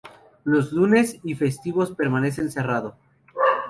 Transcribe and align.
Los 0.45 0.73
lunes 0.73 1.19
y 1.21 1.35
festivos 1.35 1.91
permanece 1.91 2.49
cerrado. 2.49 2.95